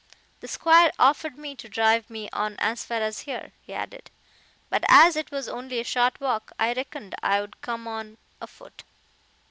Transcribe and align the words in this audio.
"The 0.39 0.47
Squire 0.47 0.91
offered 0.97 1.35
to 1.37 1.69
drive 1.69 2.09
me 2.09 2.27
on 2.33 2.55
as 2.57 2.83
far 2.83 3.01
as 3.01 3.19
here," 3.29 3.51
he 3.61 3.71
added; 3.71 4.09
"but 4.67 4.83
as 4.89 5.15
it 5.15 5.29
was 5.29 5.47
only 5.47 5.79
a 5.79 5.83
short 5.83 6.19
walk 6.19 6.53
I 6.57 6.73
reckoned 6.73 7.13
I'd 7.21 7.61
come 7.61 7.87
on 7.87 8.17
afoot." 8.41 8.81